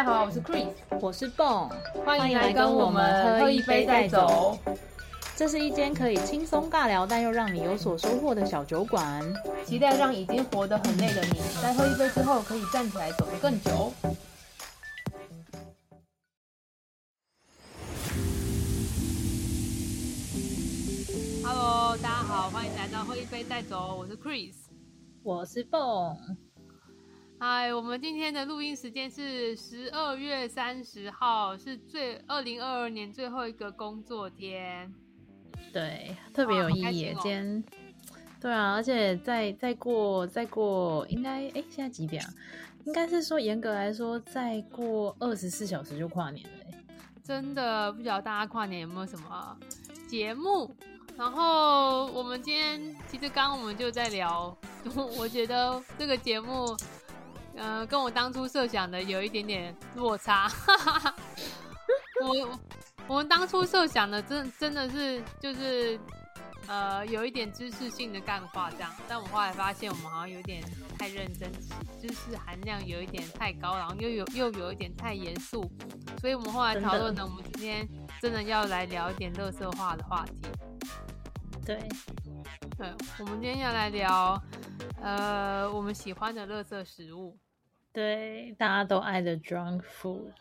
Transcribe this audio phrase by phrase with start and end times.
[0.00, 0.66] 家好，我是 Chris，
[0.98, 1.68] 我是蹦，
[2.06, 4.58] 欢迎来跟我们喝一杯再走。
[5.36, 9.22] 这是一间可以轻松尬聊，但又让你有所收获的小酒馆。
[9.66, 13.92] 期待让已经活得很累的你，在喝一杯之后，可以站起来走得更久。
[21.44, 24.54] Hello，大家好，欢迎来到喝一杯再走，我是 Chris，
[25.22, 26.16] 我是蹦。
[27.42, 34.92] 嗨，我们今天的录音时间是十二月三十号，是最二零二二年最后一个工作天。
[35.72, 37.06] 对，特别有意义。
[37.06, 37.64] 今天，
[38.38, 42.28] 对啊，而且再再过再过，应该哎，现在几点啊？
[42.84, 46.66] 应该是说严格来说，再过二十四小时就跨年了。
[47.24, 49.56] 真的不晓得大家跨年有没有什么
[50.06, 50.70] 节目？
[51.16, 54.54] 然后我们今天其实刚刚我们就在聊，
[55.16, 56.76] 我觉得这个节目。
[57.56, 60.50] 嗯，跟我当初设想的有一点点落差。
[62.22, 62.58] 我
[63.06, 65.98] 我们当初设想的真真的是就是
[66.66, 70.62] 呃有一点知识性的干话这样，但我后来发现我们好像有点
[70.98, 71.50] 太认真，
[72.00, 75.68] 知识含量有一点太高，然后又有又有一点太严肃，
[76.20, 77.88] 所以我们后来讨论呢，我们今天
[78.20, 80.32] 真的要来聊一点乐色化的话题。
[81.64, 81.78] 对，
[82.76, 82.88] 对，
[83.18, 84.42] 我们今天要来聊。
[85.02, 87.36] 呃，我们喜欢的垃圾食物，
[87.92, 90.32] 对，大家都爱的 drunk food，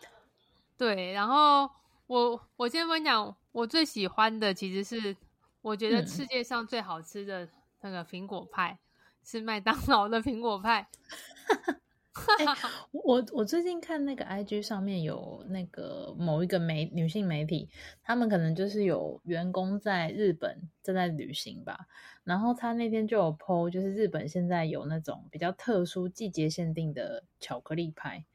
[0.77, 1.14] 对。
[1.14, 1.70] 然后
[2.08, 5.16] 我我先分享，我最喜欢的其实是，
[5.61, 7.47] 我觉得世界上最好吃的
[7.81, 8.77] 那个苹果派
[9.23, 10.88] 是麦当劳的苹果派。
[12.92, 17.70] 我我最近看那个 IG 上面有那个某一个媒女性媒体，
[18.04, 21.88] 他们可能就是有员工在日本正在旅行吧，
[22.24, 28.26] 然后他那天就有 PO，就是日本现在有那种比较特殊季节限定的巧克力派，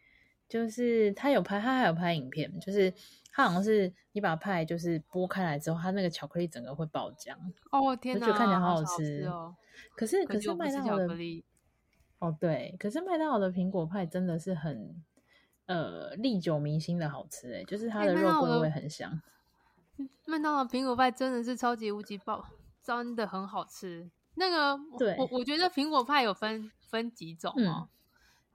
[0.49, 2.93] 就是他有拍，他还有拍影片，就是
[3.33, 7.35] 他好像是你把派就是剥开来之后，他那个巧克力整个会爆浆
[7.71, 9.55] 哦天哪，看起来好好吃哦，
[9.97, 11.09] 可是可是麦当劳的。
[12.25, 15.03] 哦，对，可是麦当劳的苹果派真的是很
[15.67, 19.21] 呃历久弥新的好吃哎，就是它的肉桂味很香。
[20.25, 22.45] 麦当劳苹果派真的是超级无敌爆，
[22.83, 24.11] 真的很好吃。
[24.37, 27.89] 那个，对，我我觉得苹果派有分分几种哦，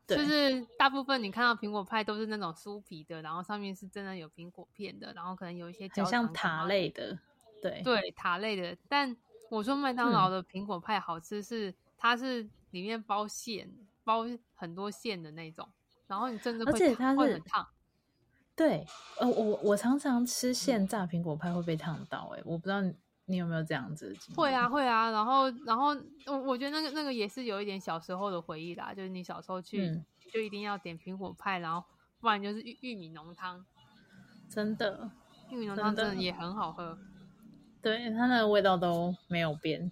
[0.05, 7.17] 就是大部分你看到苹果派都是那种酥皮的，然后上面是真的有苹果片的，然后可能有一些很像塔类的，
[7.61, 8.75] 对对塔类的。
[8.89, 9.15] 但
[9.49, 12.49] 我说麦当劳的苹果派好吃是它是。
[12.71, 13.67] 里面包馅，
[14.03, 15.67] 包很多馅的那种，
[16.05, 17.67] 然后你真的而且它是很烫。
[18.55, 18.85] 对，
[19.19, 22.79] 呃，我我常常吃现炸苹果派会被烫到，哎，我不知道
[23.25, 24.15] 你有没有这样子。
[24.35, 25.87] 会啊，会啊，然后然后
[26.27, 29.99] 我我觉得那个那个也是有一点小时候的回忆啦，就是你小时候去
[30.31, 31.83] 就一定要点苹果派，然后
[32.19, 33.65] 不然就是玉玉米浓汤。
[34.47, 35.09] 真的，
[35.49, 36.95] 玉米浓汤真的也很好喝。
[37.81, 39.91] 对，它那个味道都没有变。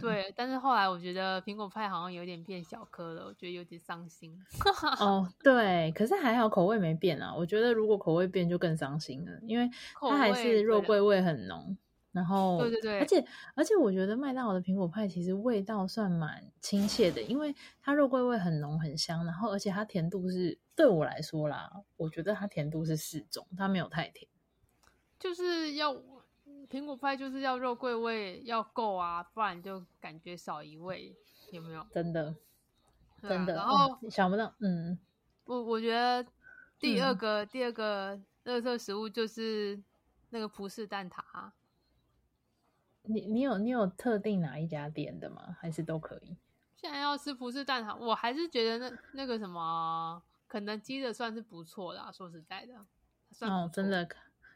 [0.00, 4.34] 对，但是后来我觉得苹果派好像有点变小颗了，我觉得有点伤心。
[4.98, 7.34] 哦，对，可是还好口味没变啊。
[7.34, 11.76] 我觉得如果口味变就更伤心了，因为它还是肉桂味很浓。
[12.12, 17.52] 然后，对对对，而且而且我觉得麦当劳的苹果派其实味道算蛮亲切的，因为
[17.82, 24.28] 它肉桂味很浓很香，然后而且它甜度是对我来说啦，我觉得它甜度是适中，它没有太甜，
[25.18, 25.94] 就是要。
[26.70, 31.14] 苹果派就是要肉桂味要够啊，不然就感觉少一味，
[31.50, 31.86] 有没有？
[31.92, 32.34] 真的，
[33.22, 33.54] 真的。
[33.54, 34.98] 然后想不到，嗯，
[35.44, 36.26] 我我觉得
[36.78, 39.82] 第二个第二个热色食物就是
[40.30, 41.22] 那个葡式蛋挞。
[43.02, 45.56] 你你有你有特定哪一家店的吗？
[45.60, 46.36] 还是都可以？
[46.76, 52.12] 现在要吃葡式蛋挞，我还是觉得那那个什么肯德基的算是不错的。
[52.12, 52.74] 说实在的，
[53.46, 54.08] 哦，真的。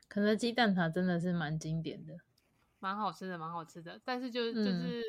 [0.08, 2.14] 肯德基蛋挞真的是蛮经典的，
[2.78, 4.00] 蛮好吃的，蛮好吃的。
[4.04, 5.02] 但是就就是，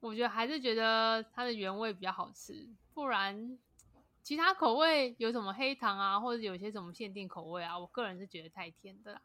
[0.00, 2.68] 我觉得还是觉得它的原味比较好吃。
[2.92, 3.58] 不然，
[4.22, 9.22] 其他口味有什么黑糖啊，或者有些什么限定口味啊，我个人是觉得太甜的啦。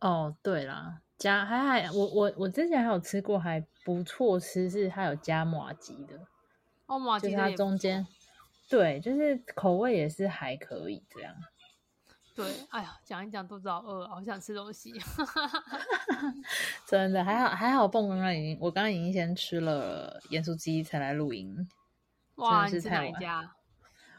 [0.00, 6.20] 哦，对啦，加还还我我我之前还有吃过还不错吃，是它有加马吉的。
[6.86, 8.06] 哦，马吉它中间，
[8.68, 11.34] 对，就是口味也是还可以这样。
[12.38, 14.92] 对，哎呀，讲一讲肚子好饿，好想吃东西。
[16.86, 21.68] 真的还好，还好，蹦刚刚已经，我刚刚已经先吃了盐酥鸡才来录音。
[22.36, 23.56] 哇，你是哪一家？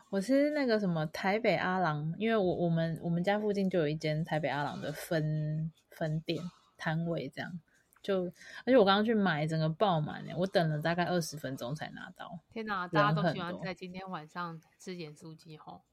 [0.09, 6.43] 我是那个什么台北阿郎，因为我我们我们家附近就有一间台北阿郎的分分店
[6.75, 7.57] 摊位，这样
[8.03, 12.37] 就而且我刚刚去买，整个爆满我等了大概二十分钟才拿到。
[12.51, 15.83] 天哪，大家都喜欢在今天晚上吃盐酥鸡吼。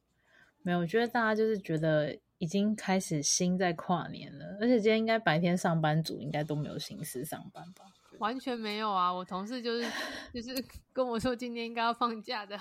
[0.67, 7.85] 没有，我觉得大家就是觉得已经开始心在跨年了，而且今天应该白天上班族应该都没有心思上班吧？
[8.19, 9.13] 完全没有啊！
[9.13, 9.89] 我同事就是
[10.35, 10.53] 就是
[10.93, 12.59] 跟我说今天应该要放假的，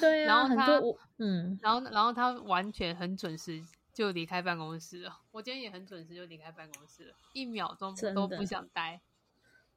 [0.00, 0.78] 对 然后他
[1.18, 3.60] 嗯，然后然后他完全很准时
[3.92, 5.18] 就离开办公室了。
[5.32, 9.00] 我今天也很准时就离开办公室了，一秒钟都不想待。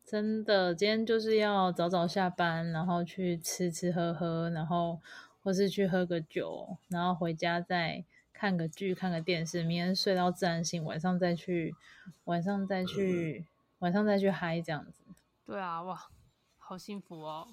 [0.06, 5.02] 真的，今天就是要早早下班，然后去吃吃喝喝，然后
[5.46, 8.04] 或是去喝个酒，然后回家再
[8.34, 11.76] 看个剧、看个电视，明天睡到自然醒，晚上再去，
[12.24, 13.46] 晚上再去，
[13.78, 15.04] 晚上再去嗨，这样子，
[15.46, 16.10] 对啊，哇，
[16.58, 17.48] 好幸福哦！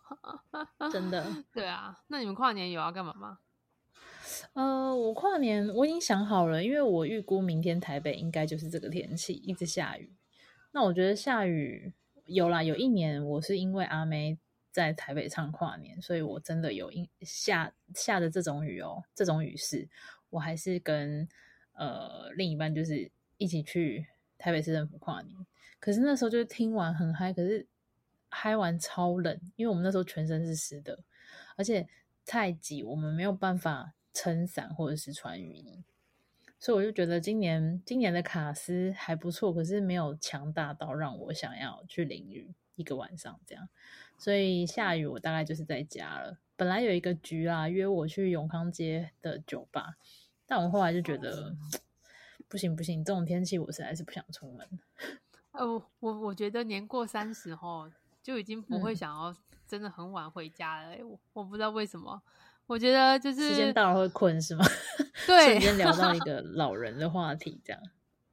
[0.90, 1.26] 真的。
[1.52, 3.38] 对啊，那你们跨年有要干嘛吗？
[4.54, 10.10] 呃，我跨年我已经想好了，因为我预估明天台北应该就是这个天气，一直下雨。
[10.72, 11.92] 那我觉得下雨
[12.24, 14.38] 有啦，有一年我是因为阿妹
[14.72, 19.88] 在台北唱跨年，所以我真的有因下下的这种雨哦，这种雨势，
[20.30, 21.28] 我还是跟
[21.72, 24.06] 呃另一半就是一起去
[24.38, 25.36] 台北市政府跨年。
[25.78, 27.66] 可是那时候就是听完很嗨，可是
[28.28, 30.98] 嗨完超冷，因为我们那时候全身是湿的，
[31.56, 31.88] 而且
[32.26, 35.82] 太挤，我们没有办法撑伞或者是穿雨衣。
[36.58, 43.66] 所以我就觉得今年今年的卡斯还不错，可是没有强大到让我想要去淋雨一个晚上这样。
[44.20, 46.36] 所以下雨我大概就是在家了。
[46.54, 49.96] 本来有一个局啊，约我去永康街的酒吧，
[50.44, 51.56] 但我后来就觉得
[52.46, 54.68] 不行不行，这种天气我实在是不想出门。
[55.52, 57.90] 哦，我我我觉得年过三十后
[58.22, 59.34] 就已经不会嗯想要
[59.66, 61.02] 真的很晚回家了、欸。
[61.02, 62.20] 我我不知道为什么，
[62.66, 64.64] 我觉得就是时间到了会困是吗？
[65.26, 67.82] 对瞬间聊到一 个老人的话题，这样。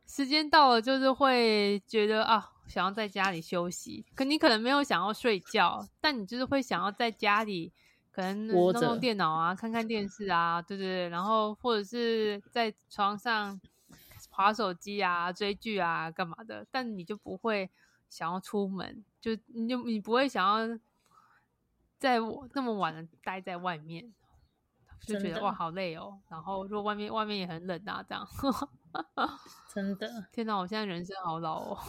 [0.08, 4.06] 时间到了，就是会觉得啊，想要在家里休息。
[4.16, 7.72] 可你可能没有想要睡觉，但你就是会想要在家里，
[8.12, 11.10] 可能弄弄电脑啊，看看电视啊，对对对。
[11.10, 13.60] 然后或者是在床上
[14.30, 16.66] 划手机啊、追剧啊、干嘛的。
[16.72, 17.70] 但你就不会
[18.10, 20.80] 想要出门，就你就你不会想要
[22.00, 24.14] 在我那么晚的待在外面，
[25.02, 26.20] 就觉得哇好累哦。
[26.30, 28.28] 然后如果外面外面也很冷啊，这样。
[29.74, 31.80] 真的天哪，我现在人生好老哦。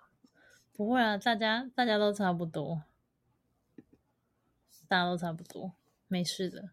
[0.74, 2.82] 不会啊，大家大家都差不多，
[4.88, 5.72] 大家都差不多，
[6.08, 6.70] 没事的。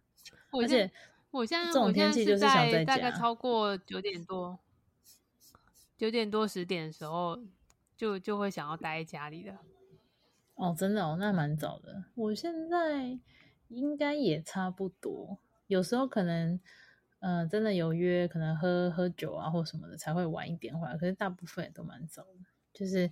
[0.51, 0.91] 而且
[1.31, 4.57] 我现在这种天气就是想在大概超过九点多，
[5.97, 7.39] 九点多十点的时候，
[7.95, 9.57] 就就会想要待在家里的。
[10.55, 12.05] 哦，真的哦，那蛮早的。
[12.15, 13.19] 我现在
[13.67, 15.37] 应该也差不多，
[15.69, 16.59] 有时候可能，
[17.19, 22.29] 呃，真的有约，可能喝喝酒啊或什么的才会晚一点回来，可是大部分也都蛮早的。
[22.71, 23.09] 就是，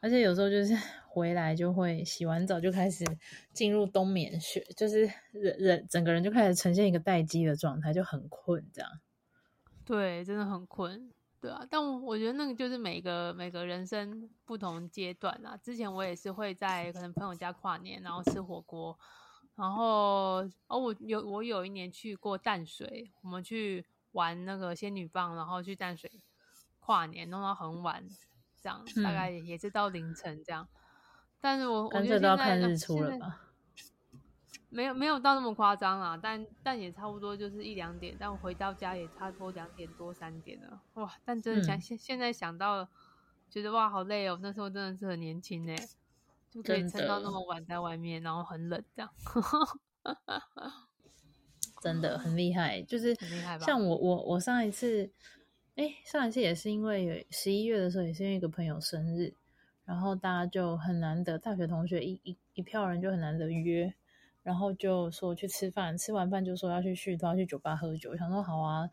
[0.00, 0.76] 而且有时候就是
[1.08, 3.04] 回来就会洗完澡就开始
[3.52, 8.90] 进入冬眠穴，就是人人整个人就开始呈现一个待机的状态，就很困这样。
[9.84, 11.66] 对，真的很困，对啊。
[11.68, 15.56] 但我我觉得那个就是每个每个人生不同阶段啊。
[15.56, 18.96] 之前我也是会在可能朋友家跨年，然后吃火锅，
[19.58, 26.08] 然后哦，我有我有一年去过淡水，我们去玩那个仙女棒，然后去淡水
[26.78, 28.08] 跨年，弄到很晚，
[28.62, 30.68] 这样大嗯概也是到凌晨这样。
[31.40, 33.18] 但是我我干觉得要看现在呃日出了？
[33.18, 33.40] 吧？
[34.70, 41.10] 没有没有到那么夸张啦，但但也差不多就是一两点，但我回到家也差不多两点多三点了，哇！
[41.24, 42.86] 但真的想嗯现、现在想到，
[43.50, 45.74] 觉得哇好累哦，那时候真的是很年轻呢，
[46.50, 49.10] 就可以撑到那么晚在外面，然后很冷这样，
[51.82, 55.10] 真的很厉害，就是很厉害吧像我我我上一次，
[55.76, 59.34] 哎，上一次也是因为有十一月的时候，也是因为一个朋友生日，
[59.84, 63.92] 然后大家就很难得，大学同学一一一票人就很难得约，
[64.42, 68.90] 然后就说去吃饭，吃完饭就说要去续都要去酒吧喝酒，想说好啊，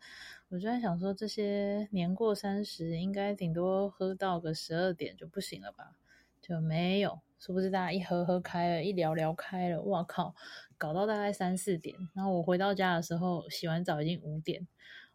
[0.48, 5.96] 我就在想说这些年过三十，应该顶多喝到个十二点就不行了吧？
[6.40, 10.34] 就没有，殊不知大家一喝喝开了，一聊聊开了，哇靠，
[10.76, 14.66] 搞到大概三四点，然后我回到家的时候，洗完澡已经五点，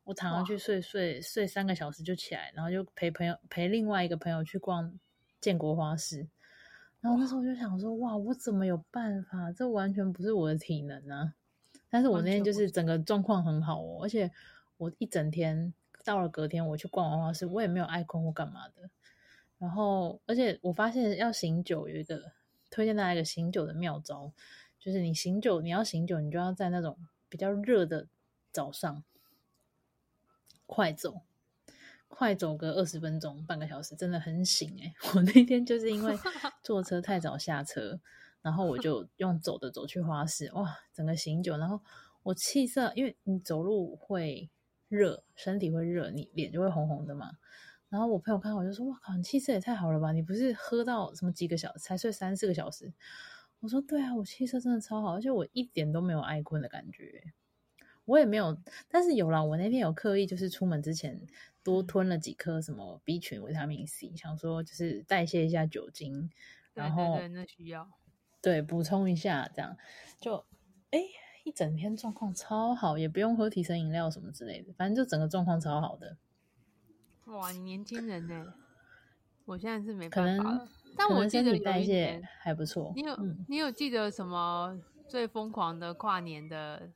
[0.06, 4.98] 我躺上去睡睡睡三个小时就起来，然后就陪朋友陪另外一个朋友去逛
[5.42, 6.26] 建国花市，
[7.02, 9.52] 然后那时候我就想说，哇，我怎么有办法？
[9.52, 11.34] 这完全不是我的体能啊！
[11.90, 14.32] 但是我那天就是整个状况很好哦，而且
[14.78, 15.74] 我一整天
[16.06, 18.90] 到了隔天我去逛完花市，我也没有爱困或干嘛的。
[19.62, 22.32] 然后，而且我发现要醒酒有一个
[22.72, 24.34] 推荐大家一个醒酒的妙招，
[24.80, 26.98] 就是你醒酒，你要醒酒，你就要在那种
[27.30, 28.08] 比较热的
[28.52, 29.04] 早上
[30.66, 31.22] 快走，
[32.08, 36.18] 快走个二十分钟、半个小时，真的很醒哎、 我那天就是因为
[36.64, 38.00] 坐车太早下车，
[38.42, 41.80] 然后我就 用走的走去花市，哇，整个醒酒，然后
[42.24, 44.50] 我气色，因为你走路会
[44.90, 47.34] 热，身体会热，你脸就会红红的嘛。
[47.92, 50.14] 然后我朋友看我就说：“哇靠，你气色也太好了吧！
[50.14, 52.94] 你不是喝到什么几个小时才睡三四个小时？”
[53.60, 57.22] 我说：“对啊，我气色真的超好，而且我一点都没有爱困的感觉。
[58.06, 58.58] 我也没有，
[58.88, 61.22] 但是有啦，我那天有刻意就是出门之前
[61.64, 66.30] 多吞了几颗什么 B 群维他命 C，想说就是代谢一下酒精，
[66.74, 67.90] 然后那需要
[68.42, 69.76] 对补充一下，这样
[70.22, 70.46] 就
[70.92, 71.02] 哎
[71.44, 76.16] 一整天状况超好，也不用喝提神饮料什么之类的，反正就整个状况超好的。”
[77.26, 78.54] 哇，你年轻人呢？
[79.46, 80.70] 我现在是没办法了。
[80.98, 82.92] 但我记得代谢还不错。
[82.96, 86.90] 你有你有记得什么最疯狂的跨年的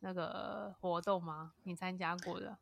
[0.00, 1.52] 那个活动吗？
[1.64, 2.58] 你参加过的？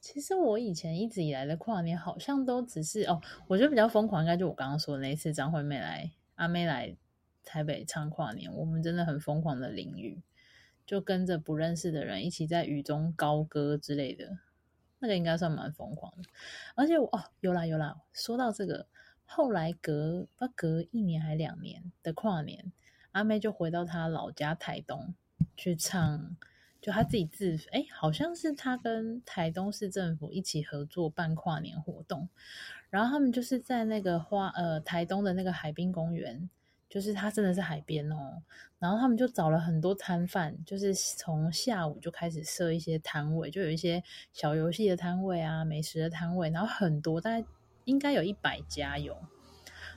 [0.00, 6.96] 其实我以前一直以来的跨年好像都只是哦，我觉得比较疯狂应该就我刚刚说的那一次张惠妹来阿妹来
[7.44, 10.22] 台北唱跨年，我们真的很疯狂的淋雨，
[10.86, 14.38] 就跟着不认识的人一起在雨中高歌之类的。
[14.98, 16.28] 那个应该算蛮疯狂的，
[16.74, 18.86] 而且我哦有啦有啦，说到这个，
[19.24, 22.72] 后来隔不隔一年还两年的跨年，
[23.12, 25.14] 阿妹就回到她老家台东
[25.56, 26.36] 去唱，
[26.80, 32.28] 就她自己自哎，好像是她跟台东市政府一起合作办跨年活动，
[32.90, 36.48] 然后他们就是在那个花呃台东的那个海滨公园。
[36.88, 38.42] 就是它真的是海边哦，
[38.78, 44.02] 然后他们就找了很多摊贩，就是从下午就开始设一些摊位，就有一些
[44.32, 47.46] 小游戏的摊位啊、美食的摊位，然后很多大概
[47.84, 49.16] 应该有一百家有，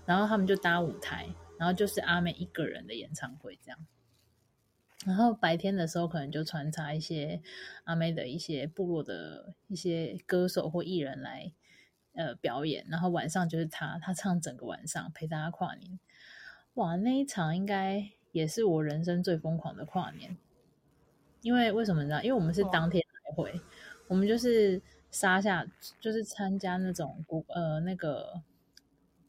[0.05, 1.27] 然后他们就搭舞台，
[1.59, 3.79] 然后就是阿妹一个人的演唱会这样，
[5.05, 7.39] 然后白天的时候可能就穿插一些
[7.83, 11.53] 阿妹的一些部落的一些歌手或艺人来
[12.13, 15.99] 呃表演，然后晚上就是他，他唱整个晚上陪大家跨年。
[16.79, 20.37] 哇，那一场应该也是我人生最疯狂的跨年，
[21.41, 22.23] 因为为什么呢？
[22.23, 23.59] 因为我们是当天来回，
[24.07, 24.81] 我们就是
[25.11, 25.67] 杀下，
[25.99, 28.41] 就是参加那种古呃那个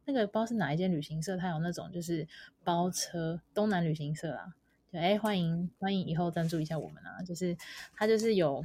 [0.04, 2.28] 那个不知道是哪一间旅行社，它有那种就是
[2.62, 4.54] 包车，东南旅行社啊，
[4.92, 7.56] 对，哎，欢迎欢迎以后赞助一下我们啊，就是
[7.96, 8.62] 他就是有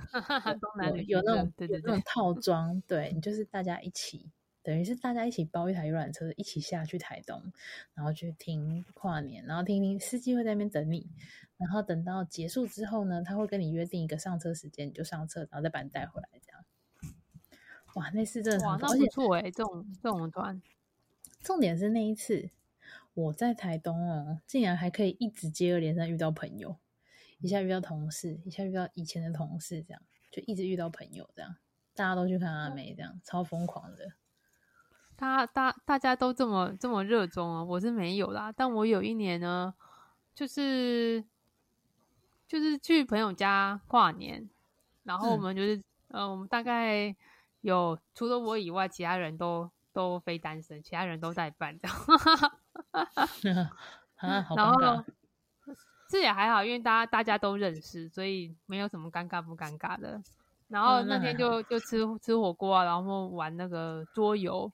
[0.61, 4.29] 东南有那种对对那种套装，对你就是大家一起。
[4.65, 7.39] 等于是大家一起包一台游览车，一起下去台东，
[7.93, 11.07] 然后去听跨年，然后听听司机会在那边等你，
[11.57, 16.65] 然后等到结束之后呢，他会跟你约定一个上车时间，你就上车，然后再把你带回来，这样。
[17.93, 20.59] 哇，那次真的哇，那不错哎，这种这种团。
[21.41, 22.49] 重点是那一次
[23.13, 26.75] 我在台东哦，竟然还可以一直接二连三遇到朋友，
[27.39, 31.55] 一下遇到同事，一下遇到以前的同事，这样就一直遇到朋友，这样
[31.93, 34.13] 大家都去看阿美，这样超疯狂的。
[35.17, 38.51] 大大大家都这么这么热衷啊，我是没有啦。
[38.51, 39.73] 但我有一年呢，
[40.33, 41.23] 就是
[42.47, 44.49] 就是去朋友家跨年，
[45.03, 47.15] 然后我们就是呃，我们大概
[47.61, 51.97] 有除了我以外，其他人都都非单身，其他人都在办这样。
[54.15, 55.03] 啊，然后
[56.09, 60.21] 这也还好，因为大家大家都认识，所以没有什么尴尬不尴尬的。
[60.67, 64.71] 然后那天就就吃吃火锅啊，然后玩那个桌游。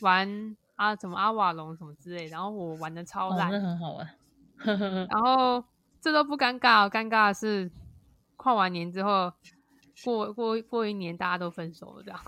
[0.00, 4.08] 玩啊，什么阿瓦隆什么之类，然后我玩的超烂，很好玩。
[5.10, 5.62] 然后
[6.00, 7.70] 这都不尴尬，尴尬的是
[8.36, 9.32] 跨完年之后，
[10.04, 12.20] 过过过一年大家都分手了，这样。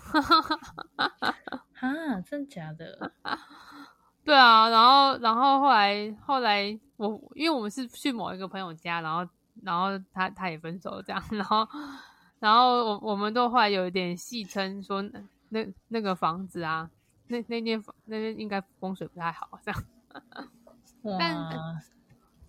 [1.80, 3.12] 啊，真假的？
[4.25, 9.26] 对啊，然后然后后来后来我因为我们是去某一个朋友家，然后
[9.62, 11.66] 然后他他也分手了，这样，然后
[12.40, 15.02] 然后我我们都后来有一点戏称说
[15.50, 16.90] 那那个房子啊。
[17.28, 19.85] 那那间房那边应该风水不太好，这样。
[21.18, 21.80] 但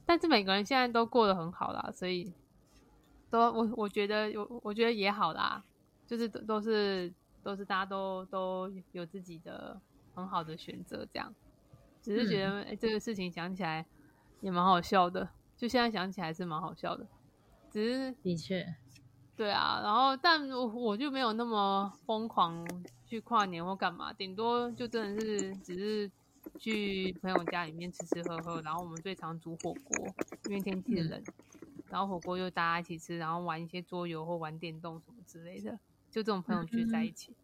[0.06, 2.34] 但是每个人现在都过得很好啦，所以
[3.30, 5.64] 都我我觉得有我觉得也好啦，
[6.08, 9.80] 就是都都是都是大家都都有自己的
[10.16, 11.34] 很好的选择，这样。
[12.02, 13.86] 只是觉得哎，这个事情想起来
[14.42, 17.06] 也蛮好笑的，就现在想起来是蛮好笑的。
[17.70, 18.76] 只是的确，
[19.36, 22.66] 对啊，然后但我我就没有那么疯狂。
[23.10, 26.12] 去跨年或干嘛，顶多就真的是只是
[26.60, 30.14] 去朋友家里面吃吃喝喝，然后我们最常煮火锅，
[30.46, 31.24] 因为天气冷，
[31.90, 35.72] 然后火锅就大家一起吃，然后玩一些桌游或玩电动什么之类的，
[36.12, 37.36] 就这种朋友聚在一起，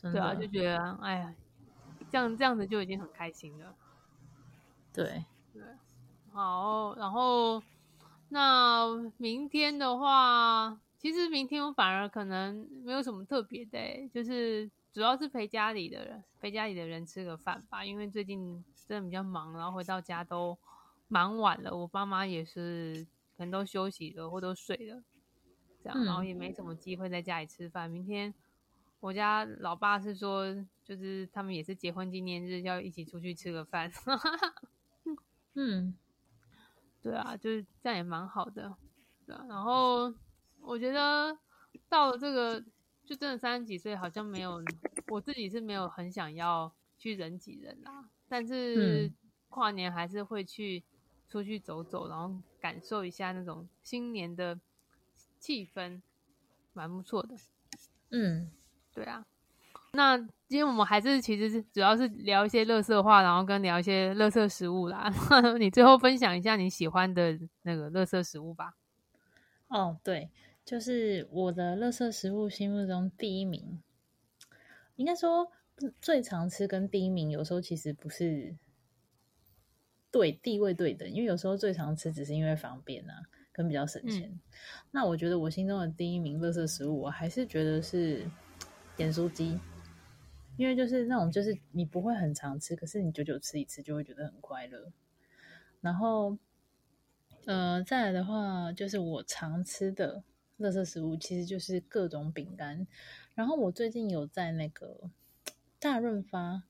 [0.00, 1.34] 对啊，就觉得哎呀，
[2.10, 3.74] 这样这样子就已经很开心了。
[4.94, 5.62] 对对，
[6.32, 7.62] 好，然后
[8.30, 8.86] 那
[9.18, 13.78] 明天的话，其实明天我反而可能没有什么特别的，
[14.12, 14.70] 就是。
[14.90, 17.84] 主要是陪家里的人，陪家里的人吃个饭吧。
[17.84, 20.58] 因为最近真的比较忙，然后回到家都
[21.06, 21.76] 蛮晚了。
[21.76, 25.00] 我爸妈也是可能都休息了或都睡了，
[25.84, 27.88] 这样，然后嗯也没什么机会在家里吃饭。
[27.88, 28.34] 明天
[28.98, 30.52] 我家老爸是说，
[30.82, 33.92] 就是他们也是结婚纪念日，要一起出去吃个饭。
[35.54, 35.94] 嗯
[37.02, 38.74] 对啊，就是这样也蛮好的，
[39.26, 39.44] 对啊。
[39.48, 40.12] 然后
[40.62, 41.36] 我觉得
[41.88, 42.62] 到了这个，
[43.04, 44.62] 就真的三十几岁，好像没有
[45.08, 49.14] 我自己是没有很想要去人挤人啦，但是嗯
[49.48, 50.84] 跨年还是会去
[51.28, 54.58] 出去走走，然后感受一下那种新年的
[55.38, 56.00] 气氛，
[56.74, 57.34] 蛮不错的。
[58.10, 58.50] 嗯，
[58.92, 59.24] 对啊，
[59.92, 65.10] 那今天我们还是其实是主要是聊一些乐色话，然后跟聊一些乐色食物啦。
[65.58, 68.74] 你最后分享一下你喜欢的那个乐色食物吧。
[69.68, 70.30] 哦，对，
[70.64, 73.82] 就是我的垃圾食物心目中第一名，
[74.96, 75.52] 应该说
[76.00, 78.56] 最常吃跟第一名有时候其实不是
[80.10, 83.22] 对地位对等，因为有时候最常吃只是因为方便啊，
[83.52, 84.40] 跟比较省钱。
[84.90, 88.26] 那我觉得我心中的第一名垃圾食物，我还是觉得是
[88.96, 89.60] 盐酥鸡，
[90.56, 94.90] 因为就是那种就是你不会很常吃，可是你久久吃一次就会觉得很快乐。
[95.80, 96.36] 然后，
[97.46, 100.22] 呃，再来的话，就是我常吃的
[100.58, 102.86] 垃圾食物，其实就是各种饼干。
[103.34, 105.10] 然后我最近有在那个
[105.78, 106.64] 大润发，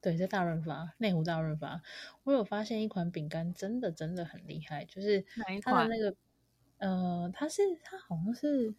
[0.00, 1.82] 对，在大润发内湖大润发，
[2.24, 5.24] 我有发现一款饼干，真的真的很厉害，就是
[5.60, 6.16] 它的那个，
[6.78, 8.74] 呃，它是它好像是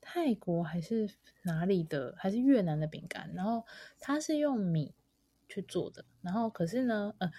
[0.00, 1.08] 泰国还是
[1.42, 3.64] 哪里的，还是越南的饼干，然后
[4.00, 4.94] 它是用米
[5.48, 7.32] 去做的，然后可是呢，呃，诶，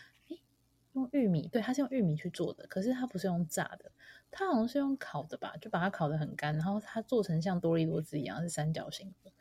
[0.95, 3.91] 用玉米，对，它是用玉米去做的，可是它不是用炸的，
[4.31, 9.31] 它好像是用烤的吧，就把它烤得很干，然后它做成像多利多汁一样是三角形的，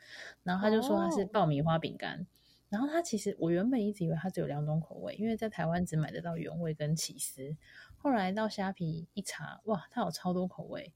[0.43, 2.27] 然后他就说它是哦爆米花饼干。
[2.71, 7.57] 然后它其实我原本一直以为它只有两种口味，因为在台湾只买得到原味跟起司。
[7.99, 10.93] 后来到虾皮一查，哇，它有超多口味。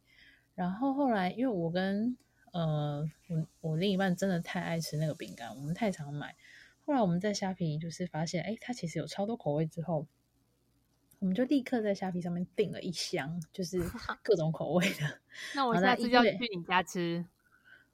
[0.56, 2.16] 然后后来因为我跟
[2.52, 6.34] 呃我我另一半真的太爱吃那个饼干，我们太常买。
[6.84, 10.08] 后来我们在虾皮就是发现，哎，它其实有超多口味之后，
[11.18, 13.78] 我们就立刻在虾皮上面订了一箱，就是
[14.22, 15.20] 各种口味的。
[15.54, 17.24] 那我下次就要去你家吃。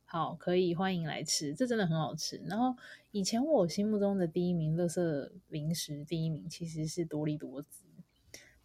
[0.04, 2.40] 好，可以欢迎来吃，这真的很好吃。
[2.46, 2.76] 然后
[3.10, 7.84] 以前我心目中的第一名垃圾零食第一名其实是多利多滋，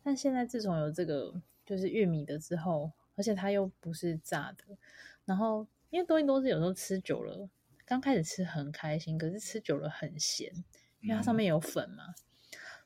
[0.04, 4.78] 但现在自从有这个就是玉米的之后，而且它又不是炸的，
[5.26, 7.50] 然后因为多利多滋有时候吃久了，
[7.86, 10.54] 刚开始吃很开心，可是吃久了很咸，
[11.02, 12.13] 因为它上面有粉嘛，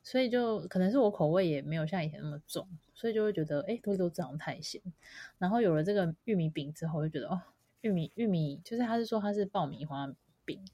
[0.03, 4.79] 所以就可能是我口味也没有像以前那么重，所以就会觉得哎多利多滋好像太咸。
[5.39, 7.41] 然后有了这个玉米饼之后，就觉得哦。
[7.81, 10.09] 玉米玉米就是他是说它是爆米花
[10.45, 10.65] 饼，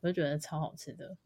[0.00, 1.16] 我就觉得超好吃的。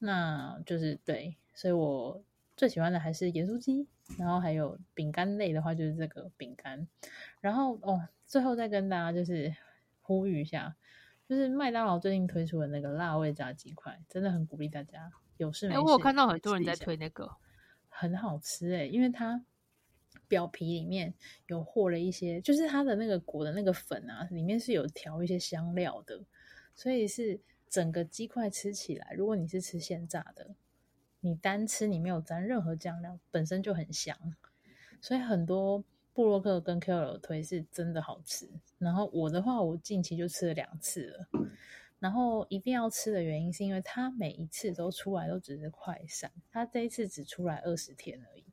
[0.00, 2.20] 那就是对，所以我
[2.56, 3.86] 最喜欢的还是盐酥鸡，
[4.18, 6.88] 然后还有饼干类的话就是这个饼干。
[7.40, 9.54] 然后哦，最后再跟大家就是
[10.00, 10.74] 呼吁一下，
[11.28, 15.12] 就是麦当劳最近推出的那个辣味炸鸡块，真的很鼓励大家
[15.42, 15.82] 有事没哎，事。
[15.84, 17.30] 我有看到很多人在推那个，
[17.88, 19.44] 很好吃诶、因为它
[20.28, 21.12] 表皮里面
[21.46, 26.24] 有和了一些，就是它的那个裹的那个粉啊，里面是有调一些香料的，
[26.74, 30.54] 所以是整个鸡块吃起来，如果你是吃现炸的，
[31.20, 34.16] 你单吃你没有沾任何酱料，本身就很香，
[35.00, 38.48] 所以很多布洛克跟 KOL 推是真的好吃。
[38.78, 41.28] 然后我的话，我近期就吃了两次了。
[42.02, 48.44] 然后一定要吃的原因是因为它每一次都出来都只是快闪，它这一次只出来二十天而已，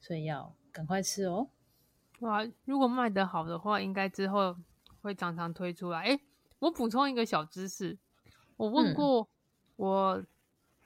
[0.00, 1.50] 所以要赶快吃哦。
[2.20, 4.56] 哇，如果卖得好的话，应该之后
[5.02, 6.04] 会常常推出来。
[6.04, 6.18] 哎，
[6.60, 7.98] 我补充一个小知识，
[8.56, 9.28] 我问嗯过
[9.76, 10.24] 我、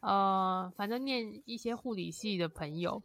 [0.01, 3.01] 呃，反正念一些护理系的朋友，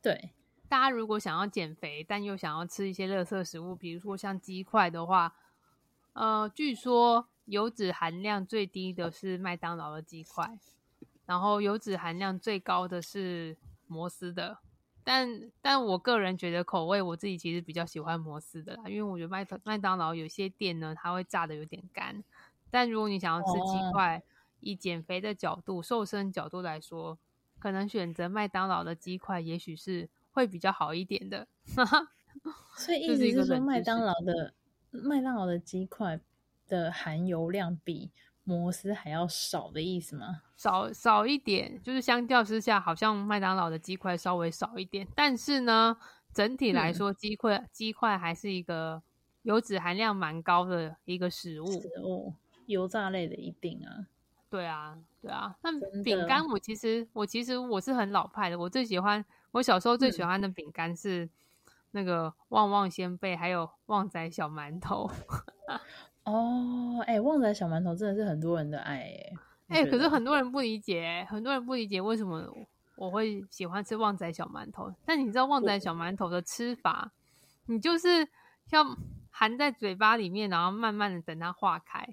[0.00, 0.30] 对，
[0.66, 5.36] 大家如果想要减肥，但又想要吃一些垃圾食物，比如说像鸡块的话，
[6.14, 10.58] 呃，据说油脂含量最低的是麦当劳的鸡块，
[11.26, 14.58] 然后油脂含量最高的是摩斯的。
[15.06, 22.24] 但但我个人觉得口味，我自己其实比较喜欢摩斯的啦，因为我觉得麦麦当劳有些店呢，它会炸的有点干。
[22.70, 24.22] 但如果你想要吃鸡哦块，
[24.60, 27.18] 以减肥的角度、瘦身角度来说，
[27.58, 31.46] 可能选择麦当劳的鸡块，也许是会比较好一点的。
[32.76, 34.54] 所以意思是说麦当劳的
[34.90, 36.18] 麦当劳的鸡块
[36.68, 38.10] 的含油量比
[38.44, 40.42] 摩斯还要少的意思吗？
[40.56, 45.96] 少少一点，就是相较之下，好像麦当劳的鸡块稍微少一点，但是呢，
[46.32, 49.02] 整体来嗯说，鸡块鸡块还是一个
[49.42, 51.66] 油脂含量蛮高的一个食物。
[51.66, 52.34] 食物
[52.66, 54.06] 油炸类的一定啊，
[54.48, 55.56] 对啊，对啊。
[55.62, 61.28] 那饼干我其实我其实我是很老派的，我最喜欢我小时候最喜嗯欢的饼干是
[61.90, 65.10] 那个旺旺仙贝，还有旺仔小馒头。
[66.24, 69.32] 哦，哎，旺仔小馒头真的是很多人的爱哎。
[69.68, 72.42] 哎，可是很多人不理解，很多人不理解为什么
[72.96, 74.92] 我会喜欢吃旺仔小馒头。
[75.04, 77.12] 但你知道旺仔小馒头的吃法，
[77.66, 78.26] 你就是
[78.70, 78.84] 要
[79.30, 82.06] 含在嘴巴里面，然后慢慢的等它化开。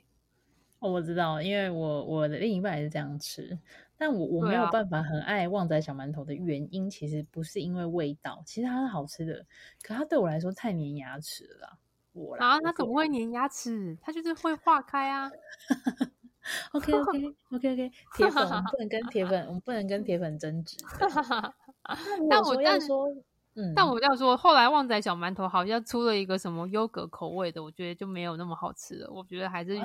[0.79, 3.57] 哦，我知道，因为我我的另一半也是这样吃，
[3.97, 9.45] 但我我没有办法很爱旺仔小馒头的原因，其实不是因为味道，其实它是好吃的，
[9.83, 11.77] 可它对我来说太粘牙齿了。
[12.13, 13.97] 我啊，它怎么会粘牙齿？
[14.01, 15.31] 它就是会化开啊。
[16.71, 20.75] OK OK OK OK，铁粉我们不能跟铁粉，我们不能跟铁粉争执。
[22.29, 23.07] 但我要说，
[23.55, 29.11] 嗯，但我要说，后来旺仔小馒头好像出了一个什么优格口味的，我觉得就没有那么好吃了。
[29.11, 29.77] 我觉得还是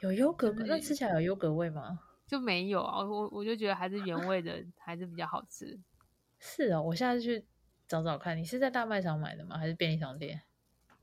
[0.00, 1.98] 有优格，那吃起来有优格味吗？
[2.26, 5.78] 就没有啊，我我就觉得还是原味的还是比较好吃。
[6.40, 7.44] 是哦，我下次去
[7.86, 9.58] 找找看，你是在大卖场买的吗？
[9.58, 10.42] 还是便利商店？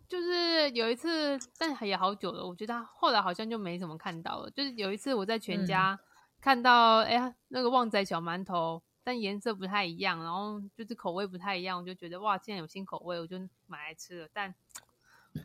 [0.08, 4.50] 就是有一次，但也好久了，我觉得后来好像就没怎么看到了。
[4.52, 6.00] 就是有一次我在全家
[6.40, 13.38] 看到，哎呀，那个旺仔小馒头，但颜色不太一样，然后就是口味不太一样，我就觉得哇，竟然有新口味，我就
[13.68, 14.30] 买来吃了。
[14.32, 14.54] 但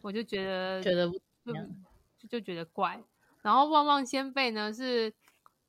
[0.03, 1.11] 我就觉得觉得
[2.18, 3.03] 就就觉得怪。
[3.42, 5.12] 然后旺旺仙贝呢，是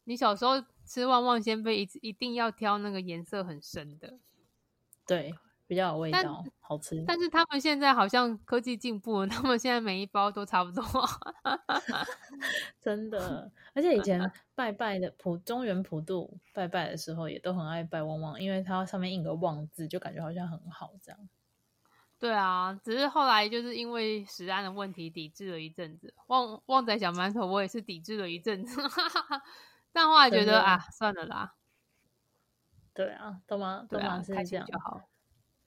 [0.04, 4.20] 你小时候吃旺旺仙贝，一一定要挑那个颜色很深的，
[5.08, 5.34] 对。
[5.72, 7.02] 比较有味道，好吃。
[7.08, 10.84] 但是他们现在好像科技进步， 他们现在每一包都差不多。
[12.82, 14.20] 真的，而且以前
[14.54, 21.30] 拜拜的普中原普渡拜拜的时候，也都很爱拜旺旺，因为它上面印个旺字，就感觉好像很好这样。
[22.20, 26.14] 对啊，只是后来就是因为食安的问题，抵制了一阵子。
[26.28, 28.82] 旺旺仔小馒头，我也是抵制了一阵子，
[29.94, 31.54] 但后来觉得啊，算了啦。
[32.94, 33.88] 对啊，懂吗？
[33.90, 35.02] 对啊，是这样就好。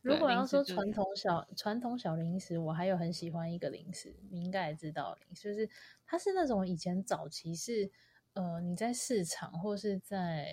[0.04, 5.66] 如果要说传统小传统小零食，我还有很喜欢一个零食，你应该也知道，就是
[6.04, 7.90] 它是那种以前早期是
[8.34, 10.46] 呃你在市场或是在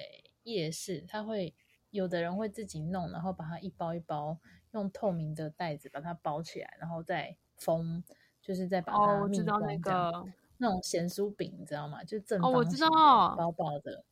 [0.44, 1.54] 夜市，它会
[1.90, 4.40] 有的人会自己弄，然后把它一包一包
[4.72, 8.02] 用透明的袋子把它包起来，然后再封，
[8.42, 10.26] 就是再把它密封那个
[10.60, 12.02] 那种咸酥饼，你知道吗？
[12.06, 14.06] 就正方形薄薄的，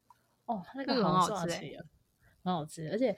[0.43, 1.77] 哦，那个很好吃，
[2.43, 3.15] 很好吃，而且。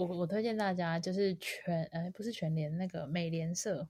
[0.00, 3.86] 我我推荐大家就是全呃不是全联那个美联社，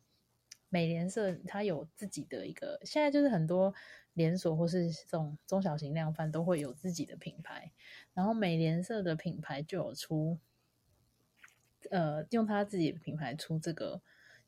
[0.69, 3.73] 美联社它有自己的一个，现在就是很多
[4.15, 7.71] 连锁或是这种中小型量贩都会有自己的品牌，
[8.13, 10.39] 然后美联社的品牌就有出，
[11.91, 14.03] 呃用他自己的品牌出这个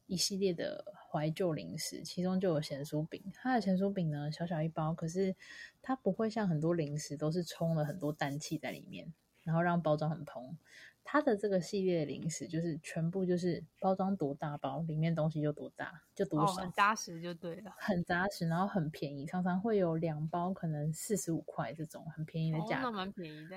[0.06, 5.36] 一系列的怀旧零食，其中就有咸酥饼，它的咸酥饼呢小小一包，可是
[5.80, 10.58] 它不会像很多零食都是充了很多氮气在里面，然后让包装很蓬。
[11.04, 23.56] 它的这个系列零食就是全部就是包装多大包，里面东西就多大，就多少，很扎实就对了，很扎实，然后很便宜，常常会有两包可能四十五块这种很便宜的价格，那蛮便宜的。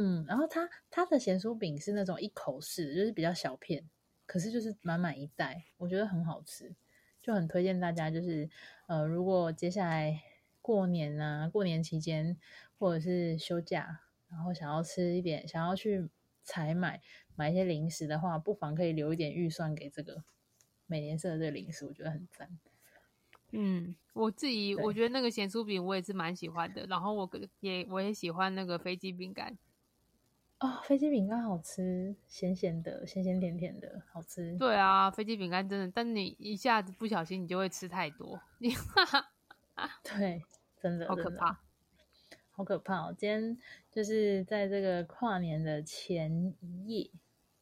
[0.00, 3.90] 嗯，然后它它的咸酥饼是那种一口式，就是比较小片，
[4.24, 6.74] 可是就是满满一袋，我觉得很好吃，
[7.20, 8.48] 就很推荐大家，就是
[8.86, 10.22] 呃，如果接下来
[10.62, 12.38] 过年啊，过年期间
[12.78, 16.08] 或者是休假，然后想要吃一点，想要去。
[16.50, 17.00] 采买
[17.36, 20.24] 买一些零食的话，不妨可以留一点预算给这个
[20.86, 22.58] 美联社的这个零食，我觉得很赞。
[23.52, 29.56] 嗯，我自己我觉得那个咸酥饼我也是蛮喜欢的，然后我也我也喜欢那个飞机饼干。
[30.58, 34.56] 哦，飞机饼干好吃，咸咸的，咸咸甜甜的，好吃。
[34.58, 38.38] 对啊，飞机饼干真的，但你一下子不小心，你就会吃太多。
[38.58, 38.74] 你
[40.04, 40.44] 对，
[40.80, 41.58] 真的好可怕。
[42.60, 43.14] 好可怕哦！
[43.16, 43.56] 今天
[43.90, 47.10] 就是在这个跨年的前一夜，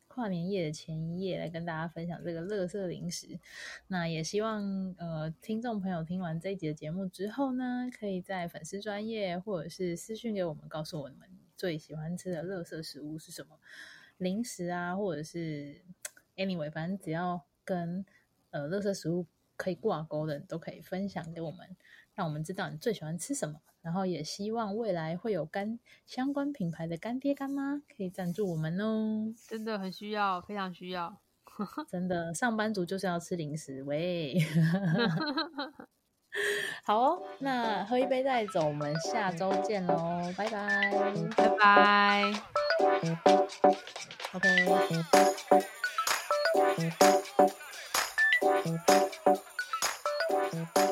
[0.08, 3.38] 跨年夜的前一夜来跟大家分享这个乐色零食。
[3.86, 13.56] 那也希望呃听众朋友听完这一集的节目之后呢，可以在粉丝专业或者是私讯给我们，告诉我们最喜欢吃的乐色食物是什么
[14.16, 15.80] 零食啊，或者是
[16.34, 18.04] anyway，反正只要跟
[18.50, 21.76] 呃乐色食物可以挂钩的，都可以分享给我们，
[22.18, 23.60] 让我们知道你最喜欢吃什么。
[23.80, 31.16] 然后也希望未来会有干相关品牌的干爹干妈可以赞助我们哦，真的很需要，非常需要，
[31.88, 34.36] 真的上班族就是要吃零食喂。
[36.84, 40.90] 好哦，那喝一杯再走，我们下周见喽，拜拜，
[41.36, 42.24] 拜拜
[50.74, 50.87] ，OK。